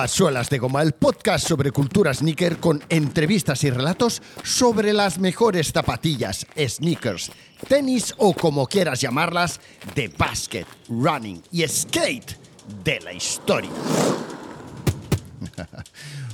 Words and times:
A 0.00 0.08
Suelas 0.08 0.48
de 0.48 0.56
Goma, 0.58 0.80
el 0.80 0.92
podcast 0.92 1.46
sobre 1.46 1.72
cultura 1.72 2.14
sneaker 2.14 2.56
con 2.56 2.82
entrevistas 2.88 3.64
y 3.64 3.70
relatos 3.70 4.22
sobre 4.42 4.94
las 4.94 5.18
mejores 5.18 5.72
zapatillas, 5.72 6.46
sneakers, 6.56 7.30
tenis 7.68 8.14
o 8.16 8.32
como 8.32 8.66
quieras 8.66 9.02
llamarlas, 9.02 9.60
de 9.94 10.08
basket, 10.08 10.64
running 10.88 11.42
y 11.52 11.68
skate 11.68 12.34
de 12.82 13.00
la 13.00 13.12
historia. 13.12 13.70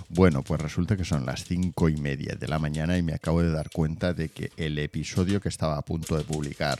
Bueno, 0.08 0.42
pues 0.42 0.60
resulta 0.60 0.96
que 0.96 1.04
son 1.04 1.26
las 1.26 1.44
cinco 1.44 1.88
y 1.88 1.96
media 1.96 2.36
de 2.36 2.46
la 2.46 2.60
mañana 2.60 2.96
y 2.96 3.02
me 3.02 3.12
acabo 3.12 3.42
de 3.42 3.50
dar 3.50 3.70
cuenta 3.70 4.14
de 4.14 4.28
que 4.28 4.52
el 4.56 4.78
episodio 4.78 5.40
que 5.40 5.48
estaba 5.48 5.76
a 5.76 5.82
punto 5.82 6.16
de 6.16 6.22
publicar 6.22 6.78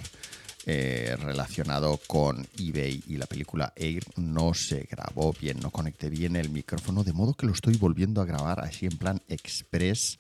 eh, 0.68 1.16
relacionado 1.20 2.00
con 2.08 2.44
eBay 2.58 3.00
y 3.06 3.16
la 3.18 3.26
película 3.26 3.72
Air 3.76 4.02
no 4.16 4.52
se 4.52 4.80
grabó 4.90 5.32
bien, 5.32 5.60
no 5.60 5.70
conecté 5.70 6.10
bien 6.10 6.34
el 6.34 6.50
micrófono, 6.50 7.04
de 7.04 7.12
modo 7.12 7.34
que 7.34 7.46
lo 7.46 7.52
estoy 7.52 7.76
volviendo 7.76 8.20
a 8.20 8.24
grabar 8.24 8.58
así 8.58 8.86
en 8.86 8.98
plan 8.98 9.22
express. 9.28 10.18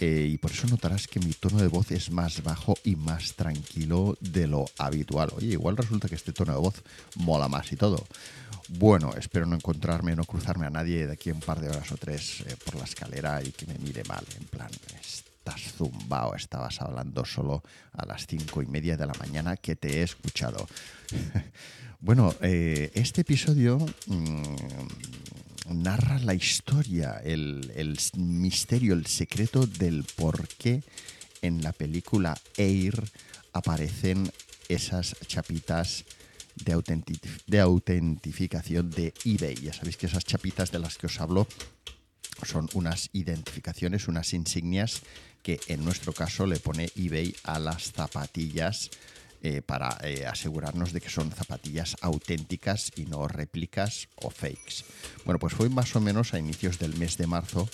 Eh, 0.00 0.28
y 0.30 0.38
por 0.38 0.50
eso 0.52 0.68
notarás 0.68 1.08
que 1.08 1.18
mi 1.18 1.32
tono 1.32 1.58
de 1.58 1.66
voz 1.66 1.90
es 1.90 2.10
más 2.10 2.42
bajo 2.44 2.74
y 2.84 2.94
más 2.94 3.34
tranquilo 3.34 4.16
de 4.20 4.46
lo 4.46 4.66
habitual. 4.76 5.30
Oye, 5.34 5.48
igual 5.48 5.76
resulta 5.76 6.06
que 6.06 6.14
este 6.14 6.32
tono 6.32 6.52
de 6.52 6.58
voz 6.58 6.82
mola 7.16 7.48
más 7.48 7.72
y 7.72 7.76
todo. 7.76 8.06
Bueno, 8.68 9.12
espero 9.18 9.46
no 9.46 9.56
encontrarme, 9.56 10.14
no 10.14 10.24
cruzarme 10.24 10.66
a 10.66 10.70
nadie 10.70 11.06
de 11.06 11.14
aquí 11.14 11.30
un 11.30 11.40
par 11.40 11.60
de 11.60 11.70
horas 11.70 11.90
o 11.90 11.96
tres 11.96 12.42
eh, 12.42 12.56
por 12.62 12.76
la 12.76 12.84
escalera 12.84 13.42
y 13.42 13.50
que 13.52 13.66
me 13.66 13.78
mire 13.78 14.04
mal, 14.04 14.24
en 14.38 14.46
plan, 14.46 14.70
estás 15.48 15.72
zumbao, 15.72 16.34
estabas 16.34 16.80
hablando 16.80 17.24
solo 17.24 17.62
a 17.92 18.04
las 18.06 18.26
cinco 18.26 18.62
y 18.62 18.66
media 18.66 18.96
de 18.96 19.06
la 19.06 19.14
mañana 19.14 19.56
que 19.56 19.76
te 19.76 19.98
he 19.98 20.02
escuchado. 20.02 20.66
bueno, 22.00 22.34
eh, 22.42 22.90
este 22.94 23.22
episodio 23.22 23.78
mm, 24.06 25.82
narra 25.82 26.18
la 26.18 26.34
historia, 26.34 27.20
el, 27.24 27.98
misterio, 28.16 28.94
el 28.94 29.06
secreto 29.06 29.66
del 29.66 30.04
por 30.16 30.48
qué 30.48 30.82
en 31.40 31.62
la 31.62 31.72
película 31.72 32.36
Air 32.56 33.02
aparecen 33.52 34.30
esas 34.68 35.16
chapitas 35.26 36.04
de, 36.56 37.60
autentificación 37.60 38.90
de 38.90 39.14
eBay. 39.24 39.54
Ya 39.54 39.72
sabéis 39.72 39.96
que 39.96 40.06
esas 40.06 40.24
chapitas 40.24 40.70
de 40.72 40.80
las 40.80 40.98
que 40.98 41.06
os 41.06 41.20
hablo 41.20 41.46
son 42.44 42.68
unas 42.74 43.10
identificaciones, 43.12 44.08
unas 44.08 44.32
insignias 44.32 45.02
que 45.42 45.60
en 45.68 45.84
nuestro 45.84 46.12
caso 46.12 46.46
le 46.46 46.58
pone 46.58 46.90
eBay 46.96 47.34
a 47.44 47.58
las 47.58 47.92
zapatillas 47.92 48.90
eh, 49.40 49.62
para 49.62 49.96
eh, 50.02 50.26
asegurarnos 50.26 50.92
de 50.92 51.00
que 51.00 51.10
son 51.10 51.30
zapatillas 51.30 51.96
auténticas 52.00 52.90
y 52.96 53.06
no 53.06 53.28
réplicas 53.28 54.08
o 54.16 54.30
fakes. 54.30 54.84
Bueno, 55.24 55.38
pues 55.38 55.54
fue 55.54 55.68
más 55.68 55.94
o 55.94 56.00
menos 56.00 56.34
a 56.34 56.40
inicios 56.40 56.78
del 56.80 56.96
mes 56.96 57.16
de 57.16 57.28
marzo 57.28 57.68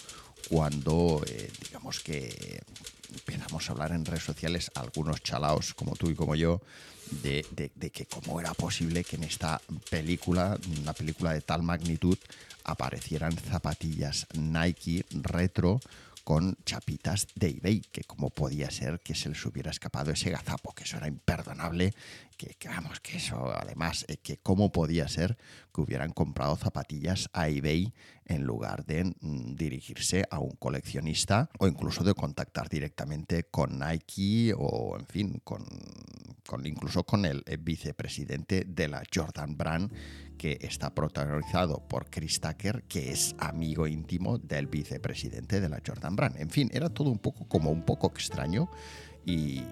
cuando, 0.51 1.25
eh, 1.27 1.51
digamos 1.63 2.01
que 2.01 2.61
empezamos 3.15 3.69
a 3.69 3.73
hablar 3.73 3.93
en 3.93 4.05
redes 4.05 4.25
sociales, 4.25 4.71
algunos 4.75 5.23
chalaos 5.23 5.75
como 5.75 5.95
tú 5.97 6.11
y 6.11 6.15
como 6.15 6.35
yo, 6.35 6.61
de, 7.23 7.45
que 7.93 8.07
cómo 8.07 8.41
era 8.41 8.55
posible 8.55 9.05
que 9.05 9.17
en 9.17 9.25
esta 9.25 9.61
película, 9.91 10.59
una 10.81 10.93
película 10.93 11.33
de 11.33 11.41
tal 11.41 11.63
magnitud, 11.63 12.19
aparecieran 12.65 13.37
zapatillas 13.37 14.27
Nike 14.35 15.05
retro 15.11 15.81
con 16.25 16.57
chapitas 16.65 17.29
de 17.35 17.51
eBay, 17.51 17.81
que 17.81 18.03
como 18.03 18.31
podía 18.31 18.71
ser 18.71 19.01
que 19.01 19.15
se 19.15 19.29
les 19.29 19.45
hubiera 19.45 19.71
escapado 19.71 20.11
ese 20.11 20.31
gazapo, 20.31 20.73
que 20.73 20.85
eso 20.85 20.97
era 20.97 21.07
imperdonable, 21.07 21.93
que, 22.37 22.57
vamos, 22.69 23.01
que 23.01 23.19
eso 23.19 23.53
además, 23.55 24.05
eh, 24.09 24.17
que 24.17 24.39
cómo 24.39 24.73
podía 24.73 25.07
ser 25.07 25.37
que 25.73 25.81
hubieran 25.83 26.13
comprado 26.13 26.57
zapatillas 26.57 27.29
a 27.33 27.49
eBay 27.49 27.93
en 28.25 28.45
lugar 28.45 28.85
de 28.87 29.05
mm, 29.05 29.55
dirigirse 29.55 30.25
a 30.31 30.39
un 30.39 30.57
coleccionista 30.57 31.51
o 31.59 31.69
incluso 31.69 32.03
de 32.05 32.15
contactar 32.15 32.69
directamente 32.69 33.45
con 33.45 33.79
Nike 33.79 34.55
o 34.57 34.97
en 34.99 35.07
fin, 35.07 35.41
con, 35.45 35.65
con 36.47 36.67
incluso 36.67 37.05
con 37.05 37.25
el 37.25 37.43
vicepresidente 37.61 38.65
de 38.67 38.89
la 38.89 39.03
Jordan 39.13 39.57
Brand 39.57 39.91
que 40.37 40.59
está 40.61 40.95
protagonizado 40.95 41.87
por 41.89 42.11
Chris 42.11 42.41
Tucker, 42.41 42.85
que 42.85 43.13
es 43.13 43.35
amigo 43.39 43.87
íntimo 43.87 44.39
del 44.39 44.67
vicepresidente 44.67 45.61
de 45.61 45.69
la 45.69 45.81
Jordan 45.85 46.17
Brand. 46.17 46.37
En 46.39 46.51
fin, 46.51 46.71
era 46.73 46.89
todo 46.91 47.11
un 47.11 47.19
poco 47.19 47.47
como 47.49 47.71
un 47.71 47.85
poco 47.85 48.09
extraño 48.09 48.69
y, 49.25 49.63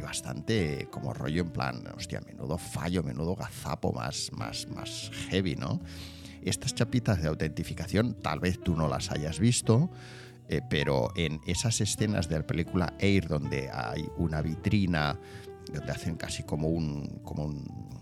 bastante 0.00 0.88
como 0.90 1.12
rollo 1.12 1.42
en 1.42 1.50
plan, 1.50 1.84
hostia, 1.96 2.20
menudo 2.20 2.58
fallo, 2.58 3.02
menudo 3.02 3.36
gazapo 3.36 3.92
más, 3.92 4.30
más, 4.32 4.66
más 4.68 5.10
heavy, 5.28 5.54
¿no? 5.56 5.80
Estas 6.42 6.74
chapitas 6.74 7.22
de 7.22 7.28
autentificación 7.28 8.14
tal 8.14 8.40
vez 8.40 8.58
tú 8.58 8.74
no 8.74 8.88
las 8.88 9.10
hayas 9.10 9.38
visto, 9.38 9.90
eh, 10.48 10.60
pero 10.68 11.12
en 11.14 11.40
esas 11.46 11.80
escenas 11.80 12.28
de 12.28 12.38
la 12.38 12.46
película 12.46 12.94
Air 12.98 13.28
donde 13.28 13.70
hay 13.72 14.08
una 14.16 14.42
vitrina, 14.42 15.18
donde 15.70 15.92
hacen 15.92 16.16
casi 16.16 16.42
como 16.42 16.68
un, 16.68 17.20
como 17.22 17.44
un 17.44 17.92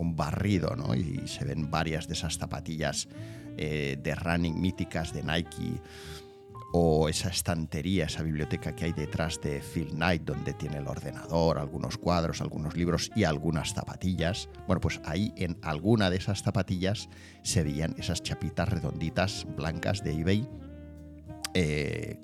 un 0.00 0.16
barrido, 0.16 0.74
¿no? 0.76 0.94
Y 0.94 1.28
se 1.28 1.44
ven 1.44 1.70
varias 1.70 2.08
de 2.08 2.14
esas 2.14 2.38
zapatillas 2.38 3.08
eh, 3.56 3.98
de 4.02 4.14
running 4.14 4.58
míticas 4.60 5.12
de 5.12 5.22
Nike 5.22 5.80
o 6.72 7.08
esa 7.08 7.28
estantería, 7.28 8.06
esa 8.06 8.22
biblioteca 8.22 8.74
que 8.74 8.86
hay 8.86 8.92
detrás 8.92 9.40
de 9.40 9.60
Phil 9.60 9.90
Knight, 9.90 10.22
donde 10.22 10.54
tiene 10.54 10.78
el 10.78 10.86
ordenador, 10.86 11.58
algunos 11.58 11.98
cuadros, 11.98 12.40
algunos 12.40 12.76
libros 12.76 13.10
y 13.16 13.24
algunas 13.24 13.74
zapatillas. 13.74 14.48
Bueno, 14.66 14.80
pues 14.80 15.00
ahí 15.04 15.34
en 15.36 15.58
alguna 15.62 16.10
de 16.10 16.16
esas 16.16 16.42
zapatillas 16.42 17.08
se 17.42 17.64
veían 17.64 17.94
esas 17.98 18.22
chapitas 18.22 18.68
redonditas 18.68 19.46
blancas 19.56 20.02
de 20.04 20.12
eBay 20.12 20.48
eh, 21.54 22.20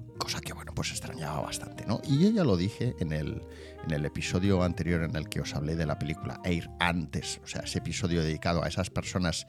pues 0.76 0.90
extrañaba 0.90 1.40
bastante, 1.40 1.86
¿no? 1.86 2.02
Y 2.06 2.18
yo 2.22 2.30
ya 2.30 2.44
lo 2.44 2.56
dije 2.58 2.94
en 3.00 3.12
el, 3.12 3.42
en 3.84 3.92
el 3.92 4.04
episodio 4.04 4.62
anterior 4.62 5.02
en 5.02 5.16
el 5.16 5.30
que 5.30 5.40
os 5.40 5.54
hablé 5.54 5.74
de 5.74 5.86
la 5.86 5.98
película 5.98 6.38
Air 6.44 6.70
antes, 6.78 7.40
o 7.42 7.46
sea, 7.46 7.62
ese 7.62 7.78
episodio 7.78 8.22
dedicado 8.22 8.62
a 8.62 8.68
esas 8.68 8.90
personas 8.90 9.46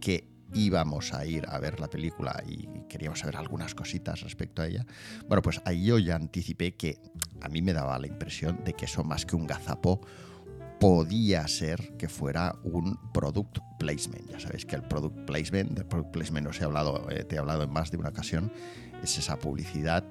que 0.00 0.28
íbamos 0.54 1.12
a 1.12 1.26
ir 1.26 1.46
a 1.48 1.58
ver 1.58 1.80
la 1.80 1.88
película 1.88 2.42
y 2.46 2.68
queríamos 2.88 3.18
saber 3.18 3.36
algunas 3.36 3.74
cositas 3.74 4.20
respecto 4.20 4.62
a 4.62 4.68
ella. 4.68 4.86
Bueno, 5.26 5.42
pues 5.42 5.60
ahí 5.64 5.84
yo 5.84 5.98
ya 5.98 6.14
anticipé 6.14 6.76
que 6.76 7.02
a 7.40 7.48
mí 7.48 7.60
me 7.60 7.72
daba 7.72 7.98
la 7.98 8.06
impresión 8.06 8.62
de 8.64 8.72
que 8.74 8.84
eso 8.84 9.02
más 9.02 9.26
que 9.26 9.34
un 9.34 9.48
gazapo 9.48 10.00
podía 10.78 11.46
ser 11.48 11.96
que 11.96 12.08
fuera 12.08 12.54
un 12.62 12.96
product 13.12 13.58
placement. 13.80 14.30
Ya 14.30 14.38
sabéis 14.38 14.64
que 14.64 14.76
el 14.76 14.82
product 14.82 15.26
placement, 15.26 15.72
del 15.72 15.86
product 15.86 16.12
placement 16.12 16.46
os 16.46 16.60
he 16.60 16.64
hablado, 16.64 17.10
eh, 17.10 17.24
te 17.24 17.34
he 17.34 17.38
hablado 17.38 17.64
en 17.64 17.70
más 17.70 17.90
de 17.90 17.96
una 17.96 18.10
ocasión, 18.10 18.52
es 19.02 19.18
esa 19.18 19.38
publicidad 19.38 20.04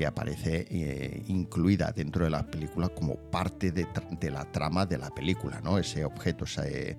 que 0.00 0.06
aparece 0.06 0.66
eh, 0.70 1.24
incluida 1.28 1.92
dentro 1.92 2.24
de 2.24 2.30
la 2.30 2.42
película 2.46 2.88
como 2.88 3.16
parte 3.16 3.70
de, 3.70 3.86
la 4.30 4.50
trama 4.50 4.86
de 4.86 4.96
la 4.96 5.10
película, 5.10 5.60
¿no? 5.60 5.76
Ese 5.76 6.06
objeto, 6.06 6.46
ese, 6.46 6.96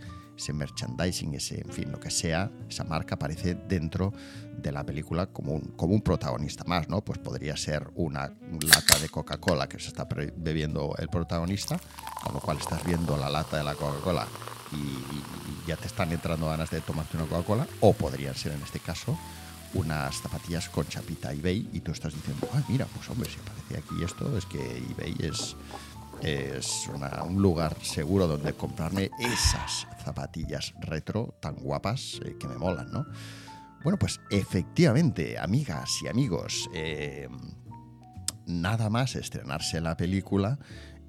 merchandising, 0.53 1.33
ese, 1.33 1.61
en 1.61 1.71
fin, 1.71 1.91
lo 1.91 1.99
que 1.99 2.11
sea, 2.11 2.51
esa 2.69 2.83
marca 2.83 3.15
aparece 3.15 3.55
dentro 3.55 4.13
de 4.55 4.71
la 4.71 4.85
película 4.85 5.25
como 5.25 5.53
un, 5.53 5.61
como 5.75 5.95
un 5.95 6.03
protagonista 6.03 6.63
más, 6.65 6.89
¿no? 6.89 7.01
Pues 7.01 7.17
podría 7.17 7.57
ser 7.57 7.89
una 7.95 8.35
lata 8.67 8.99
de 8.99 9.09
Coca-Cola 9.09 9.67
que 9.67 9.79
se 9.79 9.87
está 9.87 10.07
bebiendo 10.35 10.93
el 10.99 11.07
protagonista, 11.07 11.79
con 12.23 12.35
lo 12.35 12.39
cual 12.39 12.57
estás 12.59 12.85
viendo 12.85 13.17
la 13.17 13.31
lata 13.31 13.57
de 13.57 13.63
la 13.63 13.73
Coca-Cola 13.73 14.27
y, 14.73 14.75
y 14.75 15.23
ya 15.65 15.75
te 15.75 15.87
están 15.87 16.11
entrando 16.11 16.45
ganas 16.45 16.69
de 16.69 16.81
tomarte 16.81 17.17
una 17.17 17.25
Coca-Cola, 17.25 17.65
o 17.79 17.93
podrían 17.93 18.35
ser 18.35 18.51
en 18.51 18.61
este 18.61 18.79
caso 18.79 19.17
unas 19.73 20.21
zapatillas 20.21 20.69
con 20.69 20.87
chapita 20.87 21.31
eBay 21.31 21.69
y 21.73 21.79
tú 21.81 21.91
estás 21.91 22.13
diciendo, 22.13 22.47
ah, 22.53 22.61
mira, 22.67 22.85
pues 22.85 23.09
hombre, 23.09 23.29
si 23.29 23.39
aparece 23.39 23.77
aquí 23.77 24.03
esto, 24.03 24.37
es 24.37 24.45
que 24.45 24.77
eBay 24.77 25.15
es, 25.19 25.55
es 26.21 26.89
un 27.23 27.41
lugar 27.41 27.75
seguro 27.81 28.27
donde 28.27 28.53
comprarme 28.53 29.11
esas 29.19 29.87
zapatillas 30.03 30.73
retro 30.81 31.35
tan 31.41 31.55
guapas 31.55 32.19
eh, 32.23 32.35
que 32.39 32.47
me 32.47 32.57
molan, 32.57 32.91
¿no? 32.91 33.05
Bueno, 33.83 33.97
pues 33.97 34.19
efectivamente, 34.29 35.39
amigas 35.39 35.89
y 36.03 36.07
amigos, 36.07 36.69
eh, 36.73 37.27
nada 38.45 38.89
más 38.89 39.15
estrenarse 39.15 39.81
la 39.81 39.97
película, 39.97 40.59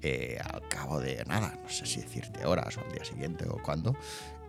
eh, 0.05 0.37
al 0.51 0.67
cabo 0.67 0.99
de 0.99 1.23
nada, 1.29 1.57
no 1.63 1.69
sé 1.69 1.85
si 1.85 2.01
decirte 2.01 2.45
horas 2.45 2.77
o 2.77 2.81
al 2.81 2.91
día 2.91 3.05
siguiente 3.05 3.45
o 3.47 3.57
cuándo, 3.63 3.95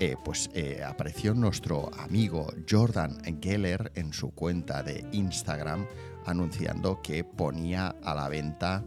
eh, 0.00 0.16
pues 0.24 0.50
eh, 0.52 0.82
apareció 0.84 1.32
nuestro 1.32 1.94
amigo 1.94 2.52
Jordan 2.68 3.20
Geller 3.40 3.92
en 3.94 4.12
su 4.12 4.32
cuenta 4.32 4.82
de 4.82 5.06
Instagram 5.12 5.86
anunciando 6.26 7.00
que 7.02 7.22
ponía 7.22 7.94
a 8.02 8.16
la 8.16 8.28
venta 8.28 8.82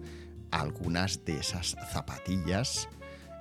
algunas 0.51 1.23
de 1.23 1.37
esas 1.37 1.77
zapatillas 1.93 2.89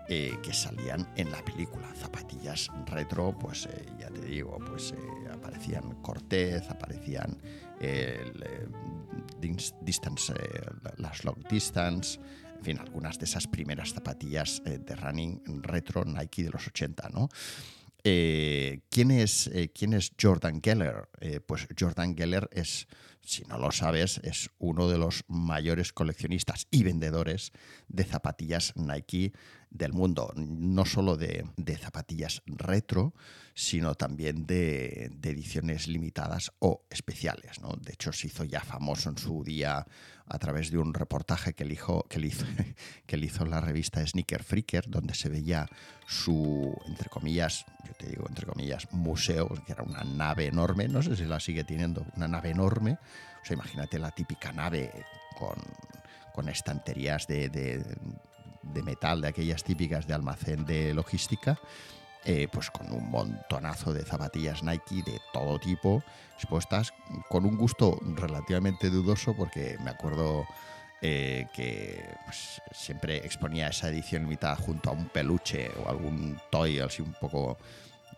que 0.08 0.52
salían 0.52 1.12
en 1.16 1.32
la 1.32 1.44
película. 1.44 1.92
Zapatillas 1.96 2.70
retro, 2.86 3.36
pues 3.36 3.68
ya 3.98 4.08
te 4.08 4.20
digo, 4.20 4.56
pues 4.58 4.94
aparecían 5.32 6.00
Cortez, 6.00 6.70
aparecían 6.70 7.36
distance, 9.82 10.32
las 10.98 11.24
long 11.24 11.42
distance, 11.50 12.20
fin, 12.66 12.80
algunas 12.80 13.16
de 13.18 13.26
esas 13.26 13.46
primeras 13.46 13.92
zapatillas 13.92 14.60
eh, 14.64 14.78
de 14.78 14.96
running 14.96 15.40
retro 15.62 16.04
Nike 16.04 16.42
de 16.42 16.50
los 16.50 16.66
80, 16.66 17.10
¿no? 17.10 17.28
Eh, 18.02 18.80
¿quién, 18.90 19.12
es, 19.12 19.46
eh, 19.48 19.70
¿Quién 19.72 19.92
es 19.94 20.12
Jordan 20.20 20.60
Geller? 20.60 21.08
Pues 21.46 21.68
Jordan 21.78 22.16
Geller 22.16 22.48
es, 22.52 22.88
si 23.26 23.42
no 23.44 23.58
lo 23.58 23.72
sabes, 23.72 24.18
es 24.22 24.50
uno 24.58 24.88
de 24.88 24.98
los 24.98 25.24
mayores 25.26 25.92
coleccionistas 25.92 26.68
y 26.70 26.84
vendedores 26.84 27.52
de 27.88 28.04
zapatillas 28.04 28.72
Nike 28.76 29.32
del 29.68 29.92
mundo, 29.92 30.32
no 30.36 30.84
solo 30.84 31.16
de, 31.16 31.44
zapatillas 31.80 32.42
retro, 32.46 33.14
sino 33.54 33.94
también 33.94 34.46
de, 34.46 35.10
ediciones 35.22 35.88
limitadas 35.88 36.52
o 36.60 36.86
especiales. 36.88 37.56
De 37.80 37.92
hecho, 37.92 38.12
se 38.12 38.28
hizo 38.28 38.44
ya 38.44 38.60
famoso 38.60 39.10
en 39.10 39.18
su 39.18 39.42
día 39.42 39.86
a 40.28 40.38
través 40.38 40.70
de 40.70 40.78
un 40.78 40.94
reportaje 40.94 41.52
que, 41.54 41.64
que, 42.08 42.18
le 42.18 42.26
hizo, 42.26 42.46
que 43.06 43.16
le 43.16 43.26
hizo 43.26 43.44
la 43.44 43.60
revista 43.60 44.06
Sneaker 44.06 44.42
Freaker, 44.42 44.88
donde 44.88 45.14
se 45.14 45.28
veía 45.28 45.68
su, 46.06 46.74
entre 46.86 47.08
comillas, 47.08 47.64
yo 47.86 47.92
te 47.94 48.08
digo 48.08 48.26
entre 48.28 48.46
comillas, 48.46 48.92
museo, 48.92 49.48
que 49.66 49.72
era 49.72 49.82
una 49.82 50.04
nave 50.04 50.46
enorme, 50.46 50.88
no 50.88 51.02
sé 51.02 51.16
si 51.16 51.24
la 51.24 51.40
sigue 51.40 51.64
teniendo, 51.64 52.06
una 52.16 52.28
nave 52.28 52.50
enorme. 52.50 52.98
O 53.42 53.44
sea, 53.44 53.54
imagínate 53.54 53.98
la 53.98 54.10
típica 54.10 54.52
nave 54.52 54.92
con, 55.38 55.56
con 56.32 56.48
estanterías 56.48 57.26
de 57.26 57.48
de 58.72 58.82
metal, 58.82 59.20
de 59.20 59.28
aquellas 59.28 59.64
típicas 59.64 60.06
de 60.06 60.14
almacén 60.14 60.64
de 60.64 60.94
logística, 60.94 61.58
eh, 62.24 62.48
pues 62.50 62.70
con 62.70 62.92
un 62.92 63.08
montonazo 63.10 63.92
de 63.92 64.04
zapatillas 64.04 64.62
Nike 64.62 65.02
de 65.04 65.20
todo 65.32 65.58
tipo, 65.58 66.02
expuestas 66.34 66.92
con 67.28 67.44
un 67.44 67.56
gusto 67.56 67.98
relativamente 68.02 68.90
dudoso, 68.90 69.34
porque 69.36 69.78
me 69.84 69.90
acuerdo 69.90 70.46
eh, 71.02 71.46
que 71.54 72.02
pues, 72.24 72.60
siempre 72.72 73.18
exponía 73.18 73.68
esa 73.68 73.88
edición 73.88 74.22
limitada 74.22 74.56
junto 74.56 74.90
a 74.90 74.92
un 74.92 75.08
peluche 75.08 75.70
o 75.84 75.88
algún 75.88 76.38
toy 76.50 76.80
así 76.80 77.02
un 77.02 77.14
poco 77.20 77.58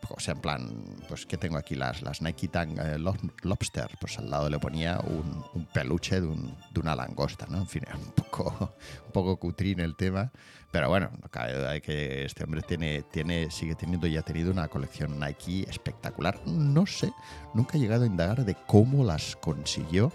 o 0.08 0.20
sea, 0.20 0.34
en 0.34 0.40
plan, 0.40 0.84
pues 1.08 1.26
que 1.26 1.36
tengo 1.36 1.56
aquí 1.56 1.74
las, 1.74 2.02
las 2.02 2.22
Nike 2.22 2.48
Tang 2.48 2.78
eh, 2.78 2.98
Lobster, 2.98 3.88
pues 4.00 4.18
al 4.18 4.30
lado 4.30 4.48
le 4.48 4.58
ponía 4.58 4.98
un, 5.00 5.44
un 5.54 5.66
peluche 5.66 6.20
de, 6.20 6.26
un, 6.26 6.56
de, 6.72 6.80
una 6.80 6.94
langosta, 6.96 7.46
¿no? 7.48 7.58
En 7.58 7.66
fin, 7.66 7.82
era 7.86 7.96
un 7.96 8.12
poco, 8.12 8.74
un 9.06 9.12
poco 9.12 9.36
cutrín 9.36 9.80
el 9.80 9.96
tema, 9.96 10.32
pero 10.70 10.88
bueno, 10.88 11.10
no 11.22 11.28
cabe 11.28 11.54
duda 11.54 11.72
de 11.72 11.82
que 11.82 12.24
este 12.24 12.44
hombre 12.44 12.62
tiene, 12.62 13.02
tiene, 13.02 13.50
sigue 13.50 13.74
teniendo 13.74 14.06
y 14.06 14.16
ha 14.16 14.22
tenido 14.22 14.50
una 14.50 14.68
colección 14.68 15.18
Nike 15.18 15.68
espectacular. 15.68 16.40
No 16.46 16.86
sé, 16.86 17.12
nunca 17.54 17.76
he 17.76 17.80
llegado 17.80 18.04
a 18.04 18.06
indagar 18.06 18.44
de 18.44 18.54
cómo 18.66 19.04
las 19.04 19.36
consiguió. 19.36 20.12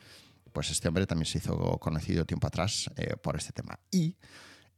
pues 0.52 0.70
este 0.70 0.88
hombre 0.88 1.06
también 1.06 1.26
se 1.26 1.38
hizo 1.38 1.78
conocido 1.78 2.26
tiempo 2.26 2.46
atrás 2.46 2.90
eh, 2.96 3.16
por 3.16 3.36
este 3.36 3.52
tema. 3.52 3.80
Y 3.90 4.16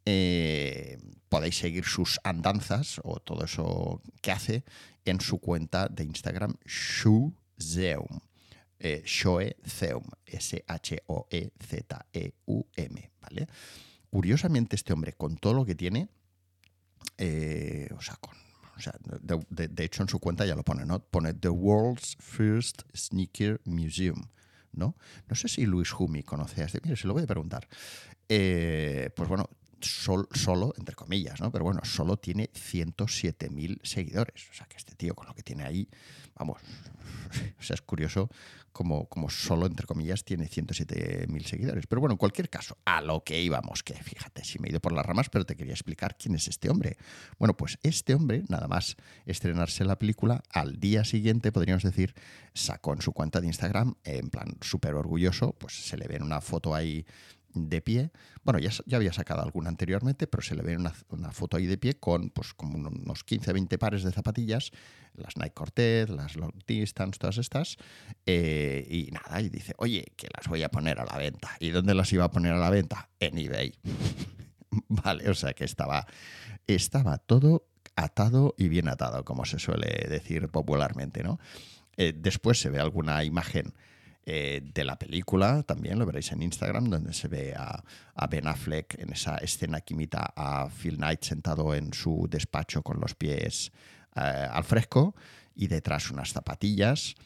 eh, 0.06 0.99
podéis 1.28 1.58
seguir 1.58 1.84
sus 1.84 2.19
andanzas 2.22 3.00
o 3.02 3.19
todo 3.20 3.44
eso 3.44 4.00
que 4.20 4.31
hace 4.32 4.64
en 5.05 5.20
su 5.20 5.38
cuenta 5.38 5.88
de 5.88 6.05
Instagram, 6.05 6.55
Shuzeum 6.64 8.20
eh, 8.79 9.03
Shoe 9.05 9.56
Zeum, 9.67 10.05
S-H-O-E-Z-E-U-M, 10.26 10.71
¿vale? 13.21 13.47
Curiosamente, 14.11 14.76
este 14.76 14.93
hombre, 14.93 15.12
con 15.15 15.37
todo 15.37 15.55
lo 15.55 15.65
que 15.65 15.75
tiene, 15.75 16.09
eh, 17.19 17.88
o 17.97 18.00
sea, 18.00 18.19
de, 19.50 19.85
hecho 19.85 20.03
en 20.03 20.09
su 20.09 20.19
cuenta 20.19 20.44
ya 20.47 20.55
lo 20.55 20.62
pone, 20.62 20.85
¿no? 20.85 21.00
Pone 21.00 21.35
The 21.35 21.49
World's 21.49 22.17
First 22.19 22.82
Sneaker 22.94 23.61
Museum, 23.65 24.29
¿no? 24.73 24.97
No 25.29 25.37
sé 25.37 25.49
si 25.49 25.67
Luis 25.67 25.93
Humi 25.93 26.23
conoce 26.23 26.62
a 26.62 26.67
este, 26.67 26.81
mire, 26.82 26.97
se 26.97 27.06
lo 27.06 27.15
voy 27.15 27.23
a 27.23 27.26
preguntar. 27.26 27.69
Eh, 28.29 29.11
pues 29.15 29.29
bueno, 29.29 29.49
solo, 29.85 30.75
entre 30.77 30.95
comillas, 30.95 31.41
¿no? 31.41 31.51
Pero 31.51 31.65
bueno, 31.65 31.81
solo 31.85 32.17
tiene 32.17 32.51
107.000 32.53 33.81
seguidores. 33.83 34.49
O 34.50 34.55
sea, 34.55 34.67
que 34.67 34.76
este 34.76 34.95
tío 34.95 35.14
con 35.14 35.26
lo 35.26 35.35
que 35.35 35.43
tiene 35.43 35.64
ahí, 35.64 35.88
vamos, 36.35 36.61
o 37.59 37.62
sea, 37.62 37.75
es 37.75 37.83
curioso 37.83 38.31
como, 38.75 39.09
como 39.09 39.31
solo, 39.31 39.67
entre 39.67 39.87
comillas, 39.87 40.25
tiene 40.25 40.49
107.000 40.49 41.45
seguidores. 41.45 41.87
Pero 41.87 42.00
bueno, 42.00 42.14
en 42.14 42.19
cualquier 42.19 42.50
caso, 42.50 42.76
a 42.85 43.00
lo 43.00 43.23
que 43.23 43.41
íbamos, 43.41 43.85
que 43.85 43.95
fíjate, 43.95 44.45
si 44.45 44.59
me 44.59 44.67
he 44.67 44.71
ido 44.73 44.81
por 44.81 44.93
las 44.93 45.07
ramas, 45.07 45.31
pero 45.31 45.47
te 45.47 45.55
quería 45.55 45.73
explicar 45.73 46.17
quién 46.19 46.35
es 46.35 46.49
este 46.49 46.69
hombre. 46.69 46.97
Bueno, 47.38 47.57
pues 47.57 47.79
este 47.85 48.14
hombre, 48.14 48.43
nada 48.49 48.67
más 48.67 48.97
estrenarse 49.26 49.85
la 49.85 49.97
película, 49.97 50.43
al 50.50 50.81
día 50.81 51.05
siguiente, 51.05 51.53
podríamos 51.53 51.85
decir, 51.85 52.14
sacó 52.53 52.93
en 52.93 53.00
su 53.00 53.12
cuenta 53.12 53.41
de 53.41 53.47
Instagram, 53.47 53.95
en 54.03 54.29
plan 54.29 54.57
súper 54.61 54.95
orgulloso, 54.95 55.53
pues 55.53 55.87
se 55.87 55.97
le 55.97 56.09
ve 56.09 56.17
en 56.17 56.25
una 56.25 56.41
foto 56.41 56.75
ahí 56.75 57.07
de 57.54 57.80
pie. 57.80 58.11
Bueno, 58.42 58.58
ya, 58.58 58.70
ya 58.87 58.96
había 58.96 59.12
sacado 59.12 59.42
alguna 59.42 59.68
anteriormente, 59.68 60.26
pero 60.26 60.42
se 60.42 60.54
le 60.54 60.62
ve 60.62 60.76
una, 60.76 60.92
una 61.08 61.30
foto 61.32 61.56
ahí 61.56 61.66
de 61.66 61.78
pie 61.78 61.94
con 61.94 62.30
pues, 62.30 62.52
como 62.52 62.76
unos 62.76 63.25
15-20 63.25 63.78
pares 63.78 64.02
de 64.02 64.12
zapatillas, 64.12 64.73
las 65.14 65.37
Nike 65.37 65.54
Cortez, 65.54 66.11
las 66.11 66.37
Long 66.37 66.54
Distance, 66.66 67.18
todas 67.18 67.38
estas. 67.38 67.76
Eh, 68.26 68.87
y 68.90 69.11
nada, 69.12 69.40
y 69.40 69.49
dice, 69.49 69.75
oye, 69.78 70.12
que 70.16 70.28
las 70.37 70.49
voy 70.49 70.62
a 70.62 70.70
poner 70.70 71.00
a 71.00 71.04
la 71.04 71.16
venta. 71.16 71.56
¿Y 71.61 71.70
dónde 71.70 71.94
las 71.94 72.12
iba 72.12 72.25
a 72.25 72.30
poner 72.30 72.52
a 72.52 72.58
la 72.58 72.70
venta? 72.70 73.08
En 73.20 73.38
eBay. 73.38 73.75
vale, 74.88 75.30
o 75.30 75.34
sea 75.34 75.54
que 75.54 75.64
estaba, 75.64 76.06
estaba 76.66 77.18
todo 77.18 77.66
atado 77.96 78.54
y 78.58 78.68
bien 78.68 78.88
atado, 78.88 79.25
como 79.25 79.44
se 79.44 79.58
suele 79.58 80.06
decir 80.08 80.49
popularmente, 80.49 81.23
¿no? 81.23 81.38
Eh, 81.96 82.12
después 82.16 82.61
se 82.61 82.70
ve 82.70 82.80
alguna 82.80 83.23
imagen 83.23 83.73
eh, 84.26 84.62
de 84.62 84.85
la 84.85 84.99
película, 84.99 85.62
también 85.64 85.99
lo 85.99 86.07
veréis 86.07 86.33
en 86.33 86.43
Instagram, 86.43 86.88
donde 86.88 87.12
se 87.12 87.28
ve 87.28 87.54
a, 87.54 87.85
Ben 88.31 88.47
Affleck 88.47 88.99
en 88.99 89.12
esa 89.12 89.37
escena 89.37 89.83
que 89.83 89.93
imita 89.93 90.33
a 90.35 90.71
Phil 90.71 90.97
Knight 90.97 91.23
sentado 91.23 91.75
en 91.75 91.93
su 91.93 92.26
despacho 92.31 92.83
con 92.83 93.00
los 93.00 93.14
pies 93.14 93.71
eh, 94.16 94.21
al 94.21 94.64
fresco 94.64 95.14
y 95.54 95.66
detrás 95.66 96.11
unas 96.11 96.33
zapatillas. 96.33 97.16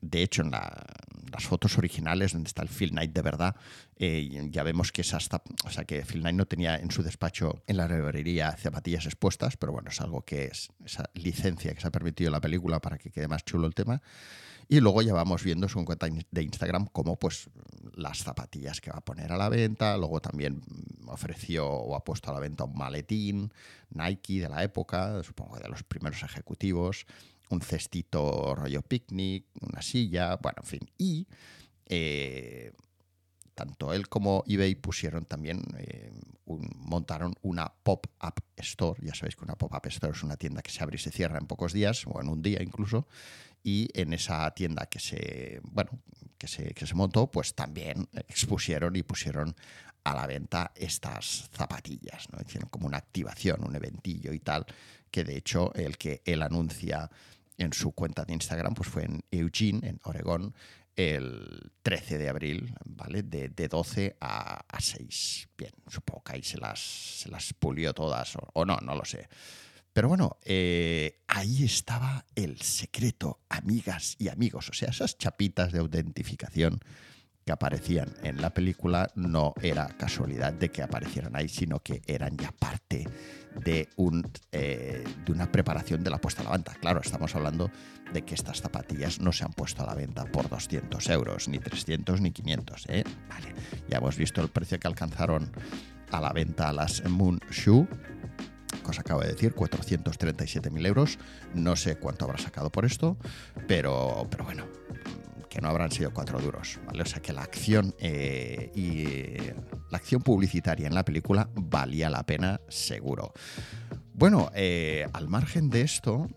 De 0.00 0.22
hecho, 0.22 0.42
en 0.42 0.50
las 0.50 1.44
fotos 1.44 1.78
originales, 1.78 2.32
donde 2.32 2.48
está 2.48 2.62
el 2.62 2.68
Phil 2.68 2.90
Knight 2.90 3.12
de 3.12 3.22
verdad, 3.22 3.54
eh, 3.96 4.48
ya 4.50 4.64
vemos 4.64 4.90
que 4.90 5.02
es 5.02 5.14
hasta, 5.14 5.42
o 5.64 5.70
sea, 5.70 5.84
que 5.84 6.04
Phil 6.04 6.22
Knight 6.22 6.36
no 6.36 6.46
tenía 6.46 6.74
en 6.76 6.90
su 6.90 7.04
despacho 7.04 7.62
en 7.68 7.76
la 7.76 7.86
librería 7.86 8.56
zapatillas 8.56 9.06
expuestas, 9.06 9.56
pero 9.56 9.72
bueno, 9.72 9.90
es 9.90 10.00
algo 10.00 10.22
que 10.22 10.46
es 10.46 10.70
esa 10.84 11.08
licencia 11.14 11.72
que 11.72 11.80
se 11.80 11.86
ha 11.86 11.92
permitido 11.92 12.32
la 12.32 12.40
película 12.40 12.80
para 12.80 12.98
que 12.98 13.10
quede 13.10 13.28
más 13.28 13.44
chulo 13.44 13.68
el 13.68 13.74
tema. 13.74 14.02
Y 14.68 14.80
luego 14.80 15.00
ya 15.00 15.14
vamos 15.14 15.42
viendo 15.42 15.66
su 15.68 15.82
cuenta 15.84 16.08
de 16.30 16.42
Instagram 16.42 16.86
como 16.86 17.18
pues 17.18 17.48
las 17.94 18.18
zapatillas 18.18 18.80
que 18.82 18.90
va 18.90 18.98
a 18.98 19.04
poner 19.04 19.32
a 19.32 19.38
la 19.38 19.48
venta. 19.48 19.96
Luego 19.96 20.20
también 20.20 20.60
ofreció 21.06 21.66
o 21.66 21.96
ha 21.96 22.04
puesto 22.04 22.30
a 22.30 22.34
la 22.34 22.40
venta 22.40 22.64
un 22.64 22.76
maletín 22.76 23.52
Nike 23.90 24.40
de 24.40 24.48
la 24.48 24.62
época, 24.62 25.22
supongo 25.22 25.58
de 25.58 25.68
los 25.68 25.82
primeros 25.84 26.22
ejecutivos, 26.22 27.06
un 27.48 27.62
cestito 27.62 28.54
rollo 28.54 28.82
picnic, 28.82 29.46
una 29.62 29.80
silla, 29.80 30.36
bueno, 30.36 30.58
en 30.62 30.68
fin. 30.68 30.80
Y 30.98 31.26
eh, 31.86 32.72
tanto 33.54 33.92
él 33.92 34.08
como 34.08 34.44
eBay 34.46 34.74
pusieron 34.74 35.24
también, 35.24 35.62
montaron 36.46 37.34
una 37.42 37.72
pop-up 37.82 38.44
store. 38.56 39.00
Ya 39.02 39.14
sabéis 39.14 39.34
que 39.34 39.44
una 39.44 39.56
pop-up 39.56 39.86
store 39.86 40.12
es 40.12 40.22
una 40.22 40.36
tienda 40.36 40.62
que 40.62 40.70
se 40.70 40.82
abre 40.82 40.96
y 40.96 40.98
se 40.98 41.10
cierra 41.10 41.38
en 41.38 41.46
pocos 41.46 41.72
días, 41.72 42.06
o 42.06 42.20
en 42.20 42.28
un 42.28 42.42
día 42.42 42.62
incluso. 42.62 43.08
Y 43.68 43.90
en 43.92 44.14
esa 44.14 44.50
tienda 44.52 44.86
que 44.86 44.98
se, 44.98 45.60
bueno, 45.62 45.90
que 46.38 46.48
se, 46.48 46.72
que 46.72 46.86
se 46.86 46.94
montó, 46.94 47.30
pues 47.30 47.54
también 47.54 48.08
expusieron 48.26 48.96
y 48.96 49.02
pusieron 49.02 49.54
a 50.04 50.14
la 50.14 50.26
venta 50.26 50.72
estas 50.74 51.50
zapatillas, 51.52 52.30
¿no? 52.32 52.38
Hicieron 52.40 52.70
como 52.70 52.86
una 52.86 52.96
activación, 52.96 53.62
un 53.62 53.76
eventillo 53.76 54.32
y 54.32 54.38
tal, 54.38 54.64
que 55.10 55.22
de 55.22 55.36
hecho 55.36 55.74
el 55.74 55.98
que 55.98 56.22
él 56.24 56.42
anuncia 56.42 57.10
en 57.58 57.74
su 57.74 57.92
cuenta 57.92 58.24
de 58.24 58.32
Instagram 58.32 58.72
pues 58.72 58.88
fue 58.88 59.04
en 59.04 59.20
Eugene, 59.30 59.86
en 59.86 60.00
Oregón, 60.04 60.54
el 60.96 61.70
13 61.82 62.16
de 62.16 62.28
abril, 62.30 62.74
¿vale? 62.86 63.22
De, 63.22 63.68
12 63.68 64.16
a, 64.18 64.64
6. 64.78 65.48
Bien, 65.58 65.72
supongo 65.88 66.24
que 66.24 66.32
ahí 66.36 66.42
se 66.42 66.56
las, 66.56 66.80
se 66.80 67.28
las 67.28 67.52
pulió 67.52 67.92
todas, 67.92 68.34
o, 68.54 68.64
no, 68.64 68.78
no 68.78 68.94
lo 68.94 69.04
sé. 69.04 69.28
Pero 69.98 70.06
bueno, 70.06 70.36
eh, 70.44 71.24
ahí 71.26 71.64
estaba 71.64 72.24
el 72.36 72.60
secreto, 72.60 73.40
amigas 73.48 74.14
y 74.20 74.28
amigos. 74.28 74.68
O 74.68 74.72
sea, 74.72 74.90
esas 74.90 75.18
chapitas 75.18 75.72
de 75.72 75.80
autentificación 75.80 76.78
que 77.44 77.50
aparecían 77.50 78.14
en 78.22 78.40
la 78.40 78.50
película 78.50 79.10
no 79.16 79.54
era 79.60 79.88
casualidad 79.88 80.52
de 80.52 80.70
que 80.70 80.84
aparecieran 80.84 81.34
ahí, 81.34 81.48
sino 81.48 81.80
que 81.80 82.02
eran 82.06 82.36
ya 82.36 82.52
parte 82.52 83.08
de, 83.64 83.88
eh, 84.52 85.04
una 85.28 85.50
preparación 85.50 86.04
de 86.04 86.10
la 86.10 86.18
puesta 86.18 86.42
a 86.42 86.44
la 86.44 86.52
venta. 86.52 86.74
Claro, 86.74 87.00
estamos 87.00 87.34
hablando 87.34 87.68
de 88.12 88.22
que 88.22 88.36
estas 88.36 88.60
zapatillas 88.60 89.18
no 89.18 89.32
se 89.32 89.46
han 89.46 89.52
puesto 89.52 89.82
a 89.82 89.86
la 89.86 89.96
venta 89.96 90.26
por 90.26 90.48
200 90.48 91.08
euros, 91.08 91.48
ni 91.48 91.58
300 91.58 92.20
ni 92.20 92.30
500. 92.30 92.86
¿eh? 92.86 93.02
Vale, 93.28 93.52
ya 93.88 93.98
hemos 93.98 94.16
visto 94.16 94.40
el 94.42 94.48
precio 94.48 94.78
que 94.78 94.86
alcanzaron 94.86 95.50
a 96.12 96.20
la 96.20 96.32
venta 96.32 96.72
las 96.72 97.04
Moon 97.04 97.40
Shoe 97.50 97.88
cosa 98.88 99.02
acabo 99.02 99.20
de 99.20 99.28
decir, 99.28 99.54
437.000 99.54 100.86
euros. 100.86 101.18
No 101.52 101.76
sé 101.76 101.96
cuánto 101.96 102.24
habrá 102.24 102.38
sacado 102.38 102.70
por 102.70 102.86
esto, 102.86 103.18
pero, 103.66 104.26
pero 104.30 104.44
bueno, 104.44 104.64
que 105.50 105.60
no 105.60 105.68
habrán 105.68 105.92
sido 105.92 106.10
cuatro 106.10 106.40
duros, 106.40 106.80
¿vale? 106.86 107.02
O 107.02 107.06
sea 107.06 107.20
que 107.20 107.34
la 107.34 107.42
acción 107.42 107.94
eh, 107.98 108.72
y 108.74 109.36
la 109.90 109.98
acción 109.98 110.22
publicitaria 110.22 110.86
en 110.86 110.94
la 110.94 111.04
película 111.04 111.50
valía 111.54 112.08
la 112.08 112.24
pena 112.24 112.62
seguro. 112.68 113.34
Bueno, 114.18 114.50
eh, 114.52 115.06
al 115.12 115.28
margen 115.28 115.70
de 115.70 115.82
esto, 115.82 116.28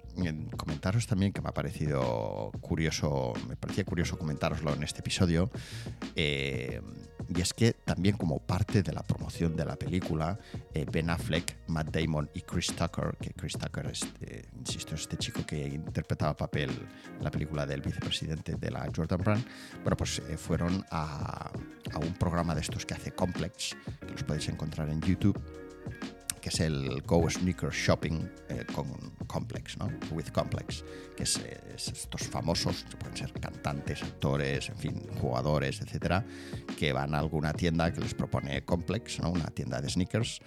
comentaros 0.56 1.08
también 1.08 1.34
que 1.34 1.42
me 1.42 1.50
ha 1.50 1.52
parecido 1.52 2.52
curioso, 2.62 3.34
me 3.50 3.56
parecía 3.56 3.84
curioso 3.84 4.20
comentároslo 4.20 4.72
en 4.76 4.84
este 4.84 5.00
episodio, 5.00 5.50
eh, 6.16 6.80
y 7.28 7.42
es 7.42 7.56
que 7.56 7.74
también 7.74 8.18
como 8.18 8.38
parte 8.38 8.84
de 8.84 8.94
la 8.94 9.02
promoción 9.02 9.56
de 9.56 9.66
la 9.66 9.78
película, 9.78 10.38
eh, 10.76 10.86
Ben 10.92 11.10
Affleck, 11.10 11.58
Matt 11.70 11.88
Damon 11.88 12.30
y 12.36 12.42
Chris 12.42 12.68
Tucker, 12.68 13.18
que 13.20 13.32
Chris 13.32 13.54
Tucker 13.54 13.88
es, 13.88 14.02
insisto, 14.60 14.94
este 14.94 15.18
chico 15.18 15.44
que 15.44 15.68
interpretaba 15.68 16.38
papel 16.38 16.70
en 17.18 17.24
la 17.24 17.32
película 17.32 17.66
del 17.66 17.82
vicepresidente 17.82 18.58
de 18.58 18.70
la 18.70 18.88
Jordan 18.96 19.22
Brand, 19.24 19.46
bueno, 19.82 19.98
pues 19.98 20.22
fueron 20.38 20.86
a, 20.92 21.50
a 21.94 21.98
un 21.98 22.14
programa 22.14 22.54
de 22.54 22.62
estos 22.62 22.86
que 22.86 22.94
hace 22.94 23.12
Complex, 23.12 23.76
que 24.02 24.12
los 24.12 24.24
podéis 24.24 24.50
encontrar 24.50 24.88
en 24.90 25.02
YouTube 25.02 25.42
que 26.42 26.50
es 26.50 26.60
el 26.60 27.02
Go 27.04 27.30
Sneaker 27.30 27.70
Shopping 27.70 28.28
eh, 28.50 28.66
con 28.74 28.88
Complex, 29.28 29.78
¿no? 29.78 29.90
With 30.12 30.30
Complex, 30.30 30.84
que 31.16 31.24
es, 31.24 31.40
estos 31.76 32.24
famosos, 32.24 32.86
pueden 33.00 33.16
ser 33.16 33.32
cantantes, 33.34 34.02
actores, 34.02 34.70
en 34.70 34.78
fin, 34.78 35.02
jugadores, 35.20 35.82
etcétera, 35.82 36.26
que 36.78 36.92
van 36.92 37.14
a 37.14 37.20
alguna 37.20 37.54
tienda 37.54 37.94
que 37.94 38.02
les 38.02 38.16
propone 38.16 38.66
Complex, 38.66 39.20
¿no? 39.20 39.32
Una 39.32 39.46
tienda 39.52 39.82
de 39.82 39.90
sneakers 39.90 40.42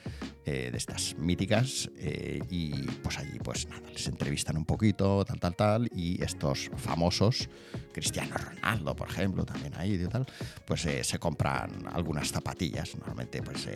eh, 0.44 0.70
de 0.70 0.76
estas 0.76 1.16
míticas 1.16 1.88
eh, 1.96 2.40
y 2.50 2.72
pues 3.02 3.18
allí 3.18 3.38
pues 3.38 3.68
nada, 3.68 3.88
les 3.90 4.06
entrevistan 4.08 4.56
un 4.56 4.64
poquito, 4.64 5.24
tal, 5.24 5.38
tal, 5.38 5.54
tal, 5.54 5.90
y 5.94 6.22
estos 6.22 6.70
famosos, 6.76 7.48
Cristiano 7.92 8.34
Ronaldo, 8.36 8.96
por 8.96 9.08
ejemplo, 9.08 9.44
también 9.44 9.74
ahí 9.76 9.94
y 9.94 10.08
tal, 10.08 10.26
pues 10.66 10.82
se 10.82 11.18
compran 11.18 11.86
algunas 11.92 12.30
zapatillas, 12.30 12.96
normalmente 12.96 13.40
pues 13.42 13.68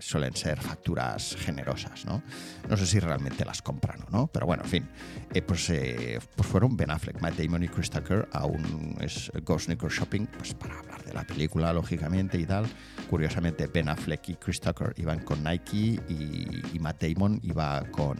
suelen 0.00 0.34
ser 0.34 0.60
facturas 0.60 1.36
generales 1.36 1.59
¿no? 2.06 2.22
No 2.68 2.76
sé 2.76 2.86
si 2.86 2.98
realmente 2.98 3.44
las 3.44 3.62
compran 3.62 4.02
o 4.02 4.10
no, 4.10 4.26
pero 4.26 4.46
bueno, 4.46 4.62
en 4.64 4.68
fin. 4.68 4.88
Eh, 5.32 5.42
pues, 5.42 5.70
eh, 5.70 6.18
pues 6.36 6.48
fueron 6.48 6.76
Ben 6.76 6.90
Affleck, 6.90 7.20
Matt 7.20 7.36
Damon 7.36 7.62
y 7.62 7.68
Chris 7.68 7.90
Tucker 7.90 8.28
a 8.32 8.46
un 8.46 8.96
Ghost 9.44 9.66
Sneaker 9.66 9.90
Shopping 9.90 10.26
pues 10.26 10.54
para 10.54 10.78
hablar 10.78 11.04
de 11.04 11.12
la 11.12 11.24
película, 11.24 11.72
lógicamente, 11.72 12.38
y 12.38 12.46
tal. 12.46 12.66
Curiosamente, 13.08 13.66
Ben 13.66 13.88
Affleck 13.88 14.28
y 14.28 14.34
Chris 14.36 14.60
Tucker 14.60 14.94
iban 14.96 15.20
con 15.20 15.42
Nike 15.42 16.00
y, 16.08 16.78
Matt 16.80 17.02
Damon 17.02 17.38
iba 17.42 17.84
con, 17.90 18.16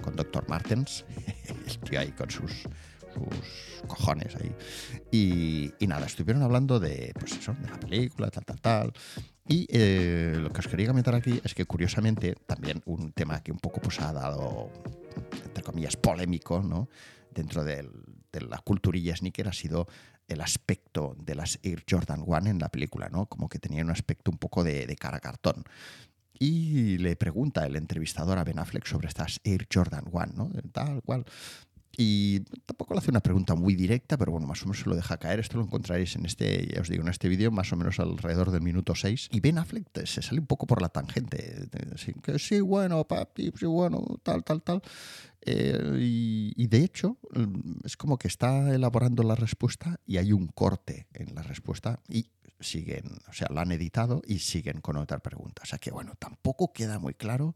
con 0.00 0.14
Dr. 0.14 0.48
Martens, 0.48 1.04
el 1.66 1.78
tío 1.80 1.98
ahí 1.98 2.12
con 2.12 2.30
sus 2.30 2.64
sus 3.14 3.86
cojones 3.86 4.34
ahí. 4.36 4.54
Y, 5.10 5.72
y, 5.78 5.86
nada, 5.86 6.06
estuvieron 6.06 6.42
hablando 6.42 6.80
de, 6.80 7.12
pues 7.18 7.36
eso, 7.36 7.54
de 7.60 7.68
la 7.68 7.78
película, 7.78 8.30
tal, 8.30 8.44
tal, 8.44 8.60
tal. 8.60 8.92
Y 9.46 9.66
eh, 9.70 10.38
lo 10.40 10.50
que 10.50 10.60
os 10.60 10.68
quería 10.68 10.86
comentar 10.86 11.14
aquí 11.14 11.40
es 11.44 11.54
que 11.54 11.66
curiosamente 11.66 12.34
también 12.46 12.82
un 12.86 13.12
tema 13.12 13.42
que 13.42 13.52
un 13.52 13.58
poco 13.58 13.80
pues 13.80 14.00
ha 14.00 14.12
dado, 14.12 14.70
entre 15.44 15.62
comillas, 15.62 15.96
polémico, 15.96 16.62
¿no? 16.62 16.88
Dentro 17.30 17.62
de 17.62 17.88
la 18.32 18.58
culturilla 18.58 19.14
sneaker 19.14 19.48
ha 19.48 19.52
sido 19.52 19.86
el 20.28 20.40
aspecto 20.40 21.14
de 21.18 21.34
las 21.34 21.58
Air 21.62 21.84
Jordan 21.88 22.22
1 22.24 22.48
en 22.48 22.58
la 22.58 22.70
película, 22.70 23.10
¿no? 23.10 23.26
Como 23.26 23.48
que 23.48 23.58
tenía 23.58 23.82
un 23.82 23.90
aspecto 23.90 24.30
un 24.30 24.38
poco 24.38 24.64
de, 24.64 24.86
de 24.86 24.96
cara 24.96 25.20
cartón. 25.20 25.64
Y 26.38 26.98
le 26.98 27.14
pregunta 27.14 27.66
el 27.66 27.76
entrevistador 27.76 28.38
a 28.38 28.44
Ben 28.44 28.58
Affleck 28.58 28.86
sobre 28.86 29.08
estas 29.08 29.40
Air 29.44 29.68
Jordan 29.72 30.04
1, 30.10 30.26
¿no? 30.34 30.50
Tal 30.72 31.02
cual. 31.02 31.26
Y 31.96 32.40
tampoco 32.66 32.94
le 32.94 32.98
hace 32.98 33.10
una 33.10 33.20
pregunta 33.20 33.54
muy 33.54 33.74
directa, 33.74 34.16
pero 34.16 34.32
bueno, 34.32 34.46
más 34.46 34.62
o 34.62 34.66
menos 34.66 34.80
se 34.80 34.88
lo 34.88 34.96
deja 34.96 35.16
caer. 35.18 35.40
Esto 35.40 35.58
lo 35.58 35.64
encontraréis 35.64 36.16
en 36.16 36.26
este, 36.26 36.66
ya 36.74 36.80
os 36.80 36.88
digo, 36.88 37.02
en 37.02 37.08
este 37.08 37.28
vídeo, 37.28 37.50
más 37.50 37.72
o 37.72 37.76
menos 37.76 38.00
alrededor 38.00 38.50
del 38.50 38.62
minuto 38.62 38.94
6. 38.94 39.28
Y 39.32 39.40
Ben 39.40 39.58
Affleck 39.58 40.04
se 40.04 40.22
sale 40.22 40.40
un 40.40 40.46
poco 40.46 40.66
por 40.66 40.82
la 40.82 40.88
tangente. 40.88 41.68
que 42.22 42.38
sí, 42.38 42.60
bueno, 42.60 43.04
papi, 43.04 43.52
sí, 43.56 43.66
bueno, 43.66 44.04
tal, 44.22 44.42
tal, 44.44 44.62
tal. 44.62 44.82
Eh, 45.46 46.54
y, 46.56 46.66
de 46.66 46.78
hecho, 46.78 47.18
mm, 47.34 47.84
es 47.84 47.96
como 47.96 48.16
que 48.18 48.28
está 48.28 48.74
elaborando 48.74 49.22
la 49.22 49.34
respuesta 49.34 50.00
y 50.06 50.16
hay 50.16 50.32
un 50.32 50.48
corte 50.48 51.06
en 51.12 51.34
la 51.34 51.42
respuesta 51.42 52.00
y 52.08 52.30
siguen, 52.60 53.04
o 53.28 53.32
sea, 53.32 53.48
la 53.50 53.62
han 53.62 53.72
editado 53.72 54.22
y 54.26 54.38
siguen 54.38 54.80
con 54.80 54.96
otra 54.96 55.18
pregunta. 55.18 55.62
O 55.64 55.66
sea 55.66 55.78
que, 55.78 55.90
bueno, 55.90 56.14
tampoco 56.18 56.72
queda 56.72 56.98
muy 56.98 57.14
claro 57.14 57.54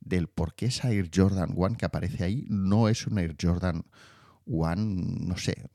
del 0.00 0.28
por 0.28 0.54
qué 0.54 0.66
esa 0.66 0.90
Air 0.90 1.10
Jordan 1.14 1.54
One 1.56 1.76
que 1.76 1.86
aparece 1.86 2.24
ahí 2.24 2.44
no 2.48 2.88
es 2.88 3.06
una 3.06 3.22
Air 3.22 3.36
Jordan 3.40 3.84
One, 4.46 5.26
no 5.26 5.36
sé. 5.36 5.70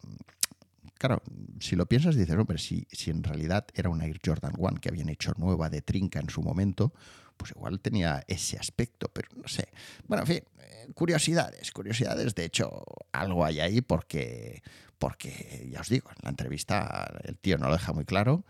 Claro, 0.98 1.22
si 1.60 1.75
lo 1.75 1.86
piensas, 1.88 2.15
dices, 2.15 2.36
hombre, 2.36 2.58
si, 2.58 2.88
si 2.91 3.12
en 3.12 3.24
realidad 3.24 3.67
era 3.74 3.89
una 3.89 4.05
Air 4.05 4.20
Jordan 4.25 4.53
One 4.58 4.79
que 4.79 4.89
habían 4.89 5.10
hecho 5.10 5.34
nueva 5.38 5.70
de 5.70 5.82
trinca 5.82 6.20
en 6.20 6.29
su 6.29 6.41
momento, 6.41 6.94
pues 7.38 7.51
igual 7.51 7.79
tenía 7.79 8.24
ese 8.27 8.58
aspecto, 8.58 9.10
pero 9.13 9.29
no 9.36 9.48
sé. 9.48 9.67
Bueno, 10.08 10.24
en 10.24 10.27
fin, 10.27 10.44
eh, 10.60 10.88
curiosidades, 10.94 11.72
curiosidades. 11.72 12.34
De 12.34 12.46
hecho, 12.46 12.84
algo 13.12 13.46
hay 13.46 13.60
ahí 13.60 13.82
porque, 13.82 14.63
porque 14.98 15.67
ya 15.72 15.82
os 15.82 15.89
digo, 15.89 16.10
en 16.10 16.17
la 16.24 16.29
entrevista 16.29 17.20
el 17.24 17.38
tío 17.38 17.58
no 17.58 17.67
lo 17.67 17.74
deja 17.74 17.94
muy 17.94 18.05
claro 18.05 18.46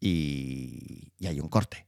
y, 0.00 1.12
y 1.18 1.26
hay 1.26 1.40
un 1.40 1.48
corte. 1.48 1.86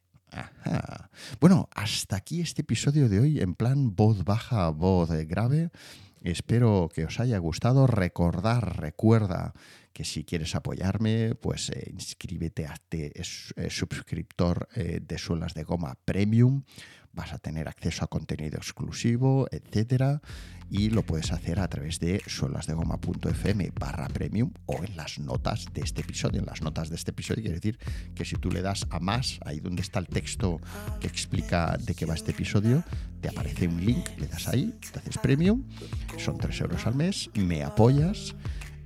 Bueno, 1.41 1.69
hasta 1.75 2.17
aquí 2.17 2.41
este 2.41 2.63
episodio 2.63 3.09
de 3.09 3.21
hoy 3.21 3.41
en 3.41 3.55
plan 3.55 3.95
voz 3.95 4.25
baja, 4.25 4.69
voz 4.71 5.11
grave. 5.27 5.71
Espero 6.23 6.89
que 6.93 7.05
os 7.05 7.21
haya 7.21 7.39
gustado. 7.39 7.87
Recordar, 7.87 8.81
recuerda 8.81 9.55
que 9.93 10.05
si 10.05 10.25
quieres 10.25 10.55
apoyarme, 10.55 11.35
pues 11.37 11.71
eh, 11.71 11.91
inscríbete, 11.91 12.67
hazte 12.67 13.19
es, 13.19 13.55
eh, 13.57 13.71
suscriptor 13.71 14.69
eh, 14.75 15.01
de 15.01 15.19
Suelas 15.19 15.55
de 15.55 15.65
Goma 15.65 15.97
Premium 16.05 16.65
vas 17.17 17.33
a 17.33 17.39
tener 17.39 17.67
acceso 17.67 18.05
a 18.05 18.09
contenido 18.09 18.59
exclusivo, 18.59 19.49
etcétera, 19.51 20.21
y 20.71 20.91
lo 20.91 21.05
puedes 21.05 21.33
hacer 21.33 21.59
a 21.61 21.69
través 21.69 21.99
de 22.01 22.23
suelasdegoma.fm 22.27 23.73
barra 23.79 24.09
premium 24.09 24.53
o 24.67 24.85
en 24.85 24.97
las 24.97 25.19
notas 25.19 25.67
de 25.73 25.81
este 25.83 26.03
episodio. 26.03 26.41
En 26.41 26.47
las 26.47 26.63
notas 26.63 26.89
de 26.91 26.97
este 26.97 27.13
episodio 27.13 27.43
quiere 27.43 27.57
decir 27.57 27.79
que 28.15 28.25
si 28.25 28.37
tú 28.37 28.51
le 28.51 28.63
das 28.63 28.87
a 28.91 29.01
más, 29.01 29.39
ahí 29.45 29.61
donde 29.61 29.83
está 29.83 29.99
el 29.99 30.07
texto 30.07 30.61
que 31.01 31.07
explica 31.07 31.77
de 31.79 31.95
qué 31.95 32.05
va 32.05 32.15
este 32.15 32.33
episodio, 32.33 32.85
te 33.21 33.29
aparece 33.29 33.67
un 33.69 33.85
link, 33.85 34.09
le 34.19 34.27
das 34.27 34.49
ahí, 34.49 34.75
te 34.93 34.99
haces 34.99 35.19
premium, 35.19 35.65
son 36.19 36.37
3 36.39 36.61
euros 36.61 36.87
al 36.87 36.95
mes, 36.95 37.31
me 37.35 37.63
apoyas 37.63 38.35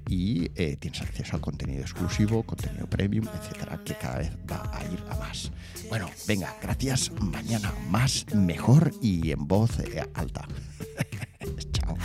y 0.09 0.51
eh, 0.55 0.77
tienes 0.79 1.01
acceso 1.03 1.37
a 1.37 1.41
contenido 1.41 1.83
exclusivo, 1.83 2.43
contenido 2.43 2.87
premium, 2.89 3.27
etcétera, 3.29 3.81
que 3.85 3.95
cada 3.95 4.19
vez 4.19 4.33
va 4.51 4.71
a 4.73 4.85
ir 4.85 5.03
a 5.11 5.17
más. 5.17 5.51
Bueno, 5.89 6.09
venga, 6.27 6.57
gracias. 6.63 7.11
Mañana 7.21 7.73
más, 7.89 8.27
mejor 8.35 8.93
y 9.01 9.31
en 9.31 9.47
voz 9.47 9.79
eh, 9.81 10.05
alta. 10.15 10.47
Chao. 11.73 11.97